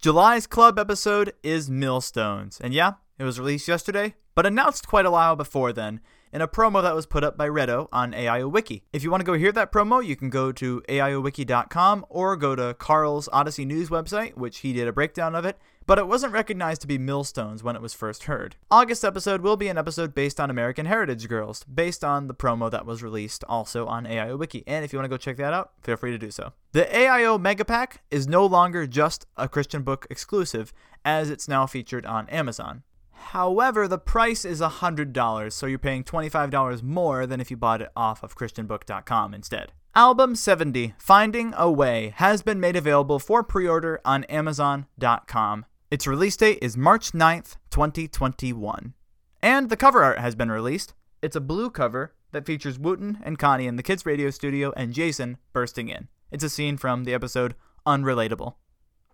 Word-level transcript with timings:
July's 0.00 0.46
club 0.46 0.78
episode 0.78 1.32
is 1.42 1.68
Millstones. 1.68 2.60
And 2.60 2.72
yeah, 2.72 2.92
it 3.18 3.24
was 3.24 3.40
released 3.40 3.66
yesterday, 3.66 4.14
but 4.36 4.46
announced 4.46 4.86
quite 4.86 5.06
a 5.06 5.10
while 5.10 5.34
before 5.34 5.72
then 5.72 6.00
in 6.32 6.40
a 6.40 6.48
promo 6.48 6.82
that 6.82 6.94
was 6.94 7.06
put 7.06 7.24
up 7.24 7.36
by 7.36 7.48
Reddo 7.48 7.88
on 7.92 8.12
AIO 8.12 8.50
Wiki. 8.50 8.82
If 8.92 9.02
you 9.02 9.10
want 9.10 9.20
to 9.20 9.26
go 9.26 9.34
hear 9.34 9.52
that 9.52 9.72
promo, 9.72 10.04
you 10.04 10.16
can 10.16 10.30
go 10.30 10.52
to 10.52 10.82
AIOWiki.com 10.88 12.06
or 12.08 12.36
go 12.36 12.54
to 12.54 12.74
Carl's 12.74 13.28
Odyssey 13.32 13.64
News 13.64 13.88
website, 13.88 14.36
which 14.36 14.58
he 14.58 14.72
did 14.72 14.88
a 14.88 14.92
breakdown 14.92 15.34
of 15.34 15.44
it, 15.44 15.58
but 15.86 15.98
it 15.98 16.06
wasn't 16.06 16.34
recognized 16.34 16.82
to 16.82 16.86
be 16.86 16.98
Millstones 16.98 17.62
when 17.62 17.74
it 17.74 17.80
was 17.80 17.94
first 17.94 18.24
heard. 18.24 18.56
August 18.70 19.04
episode 19.04 19.40
will 19.40 19.56
be 19.56 19.68
an 19.68 19.78
episode 19.78 20.14
based 20.14 20.38
on 20.38 20.50
American 20.50 20.84
Heritage 20.84 21.26
Girls, 21.28 21.64
based 21.64 22.04
on 22.04 22.26
the 22.26 22.34
promo 22.34 22.70
that 22.70 22.84
was 22.84 23.02
released 23.02 23.42
also 23.48 23.86
on 23.86 24.04
AIO 24.04 24.38
Wiki. 24.38 24.64
And 24.66 24.84
if 24.84 24.92
you 24.92 24.98
want 24.98 25.06
to 25.06 25.08
go 25.10 25.16
check 25.16 25.38
that 25.38 25.54
out, 25.54 25.72
feel 25.82 25.96
free 25.96 26.10
to 26.10 26.18
do 26.18 26.30
so. 26.30 26.52
The 26.72 26.84
AIO 26.84 27.40
Mega 27.40 27.64
Pack 27.64 28.02
is 28.10 28.28
no 28.28 28.44
longer 28.44 28.86
just 28.86 29.26
a 29.38 29.48
Christian 29.48 29.82
book 29.82 30.06
exclusive, 30.10 30.74
as 31.04 31.30
it's 31.30 31.48
now 31.48 31.66
featured 31.66 32.04
on 32.04 32.28
Amazon. 32.28 32.82
However, 33.18 33.86
the 33.86 33.98
price 33.98 34.44
is 34.44 34.60
$100, 34.60 35.52
so 35.52 35.66
you're 35.66 35.78
paying 35.78 36.04
$25 36.04 36.82
more 36.82 37.26
than 37.26 37.40
if 37.40 37.50
you 37.50 37.56
bought 37.56 37.82
it 37.82 37.90
off 37.94 38.22
of 38.22 38.34
ChristianBook.com 38.34 39.34
instead. 39.34 39.72
Album 39.94 40.34
70, 40.34 40.94
Finding 40.98 41.52
a 41.56 41.70
Way, 41.70 42.14
has 42.16 42.42
been 42.42 42.60
made 42.60 42.76
available 42.76 43.18
for 43.18 43.42
pre 43.42 43.66
order 43.66 44.00
on 44.04 44.24
Amazon.com. 44.24 45.66
Its 45.90 46.06
release 46.06 46.36
date 46.36 46.58
is 46.62 46.76
March 46.76 47.12
9th, 47.12 47.56
2021. 47.70 48.94
And 49.42 49.70
the 49.70 49.76
cover 49.76 50.02
art 50.02 50.18
has 50.18 50.34
been 50.34 50.50
released. 50.50 50.94
It's 51.22 51.36
a 51.36 51.40
blue 51.40 51.70
cover 51.70 52.14
that 52.32 52.46
features 52.46 52.78
Wooton 52.78 53.20
and 53.24 53.38
Connie 53.38 53.66
in 53.66 53.76
the 53.76 53.82
kids' 53.82 54.06
radio 54.06 54.30
studio 54.30 54.72
and 54.76 54.92
Jason 54.92 55.38
bursting 55.52 55.88
in. 55.88 56.08
It's 56.30 56.44
a 56.44 56.50
scene 56.50 56.76
from 56.76 57.04
the 57.04 57.14
episode 57.14 57.54
Unrelatable 57.86 58.54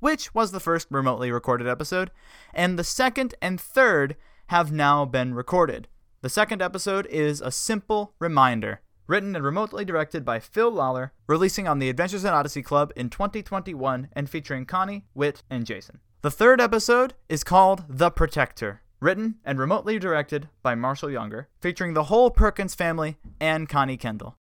which 0.04 0.34
was 0.34 0.52
the 0.52 0.60
first 0.60 0.86
remotely 0.90 1.32
recorded 1.32 1.66
episode, 1.66 2.10
and 2.52 2.78
the 2.78 2.84
second 2.84 3.34
and 3.40 3.58
third 3.58 4.14
have 4.48 4.70
now 4.70 5.06
been 5.06 5.33
recorded. 5.33 5.88
The 6.20 6.28
second 6.28 6.61
episode 6.61 7.06
is 7.06 7.41
a 7.41 7.50
simple 7.50 8.12
reminder, 8.19 8.83
written 9.06 9.34
and 9.34 9.42
remotely 9.42 9.83
directed 9.83 10.22
by 10.22 10.41
Phil 10.41 10.70
Lollar, 10.70 11.12
releasing 11.27 11.66
on 11.66 11.78
the 11.78 11.88
Adventures 11.88 12.22
in 12.22 12.34
Odyssey 12.34 12.61
Club 12.61 12.92
in 12.94 13.08
2021 13.08 14.11
and 14.12 14.28
featuring 14.28 14.66
Connie, 14.66 15.06
Whit, 15.14 15.42
and 15.48 15.64
Jason. 15.64 16.00
The 16.20 16.30
third 16.30 16.61
episode 16.61 17.14
is 17.30 17.42
called 17.42 17.84
The 17.89 18.11
Protector, 18.11 18.83
written 19.00 19.36
and 19.42 19.58
remotely 19.58 19.98
directed 19.98 20.50
by 20.62 20.74
Marshall 20.74 21.11
Younger, 21.11 21.48
featuring 21.62 21.94
the 21.94 22.05
whole 22.05 22.30
Perkins 22.30 22.74
family 22.74 23.16
and 23.41 23.70
Connie 23.70 23.96
Kendall. 23.96 24.36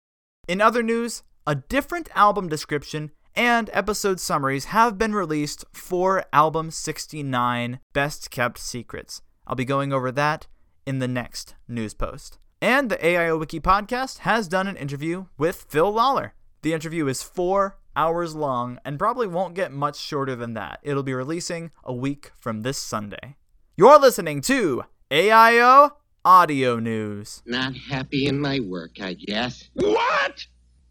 In 0.47 0.61
other 0.61 0.85
news, 0.85 1.25
a 1.49 1.57
different 1.57 2.11
album 2.15 2.49
description 2.49 3.11
and 3.39 3.71
episode 3.73 4.19
summaries 4.19 4.65
have 4.67 4.99
been 4.99 5.15
released 5.15 5.65
for 5.73 6.25
album 6.33 6.73
69 6.73 7.79
Best 7.93 8.33
Kept 8.33 8.59
Secrets. 8.59 9.23
I'll 9.47 9.55
be 9.55 9.65
going 9.65 9.93
over 9.93 10.11
that 10.11 10.49
in 10.85 10.99
the 10.99 11.07
next 11.07 11.55
news 11.69 11.95
post. 11.95 12.39
And 12.61 12.91
the 12.91 12.97
AIO 12.97 13.39
Wiki 13.39 13.61
podcast 13.61 14.19
has 14.19 14.49
done 14.49 14.67
an 14.67 14.77
interview 14.77 15.27
with 15.39 15.67
Phil 15.69 15.93
Lollar. 15.93 16.33
The 16.63 16.73
interview 16.73 17.07
is 17.07 17.23
four 17.23 17.79
hours 17.95 18.35
long 18.35 18.81
and 18.85 18.99
probably 18.99 19.29
won't 19.29 19.55
get 19.55 19.71
much 19.71 19.97
shorter 19.97 20.35
than 20.35 20.55
that. 20.55 20.81
It'll 20.83 21.05
be 21.05 21.15
releasing 21.15 21.71
a 21.85 21.95
week 21.95 22.33
from 22.41 22.63
this 22.63 22.77
Sunday. 22.77 23.37
You're 23.77 24.01
listening 24.01 24.41
to 24.43 24.83
AIO 25.13 25.93
Audio 26.25 26.81
News. 26.81 27.45
Not 27.47 27.77
happy 27.77 28.27
in 28.27 28.41
my 28.41 28.59
work, 28.59 29.01
I 29.01 29.15
guess. 29.15 29.71
What? 29.75 30.45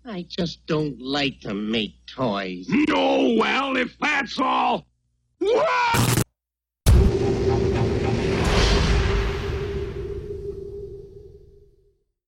I 0.09 0.25
just 0.29 0.65
don't 0.67 1.01
like 1.01 1.41
to 1.41 1.53
make 1.53 1.93
toys. 2.05 2.67
No, 2.69 3.35
well, 3.37 3.75
if 3.75 3.97
that's 3.99 4.39
all. 4.39 4.87
Whoa! 5.41 6.21